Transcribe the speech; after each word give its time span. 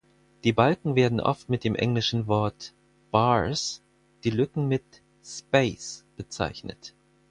Die 0.43 0.51
Balken 0.51 0.95
werden 0.95 1.19
oft 1.21 1.47
mit 1.47 1.63
dem 1.63 1.75
englischen 1.75 2.25
Wort 2.25 2.73
"bars", 3.11 3.83
die 4.23 4.31
Lücken 4.31 4.67
mit 4.67 4.83
"space" 5.23 6.05
bezeichnet. 6.17 6.95